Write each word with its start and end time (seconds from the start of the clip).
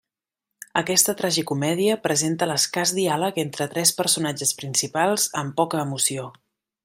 Aquesta 0.79 1.13
tragicomèdia 1.19 1.97
presenta 2.05 2.47
l'escàs 2.51 2.95
diàleg 3.01 3.39
entre 3.45 3.67
tres 3.75 3.93
personatges 4.01 4.55
principals 4.63 5.31
amb 5.45 5.59
poca 5.61 5.85
emoció. 5.89 6.27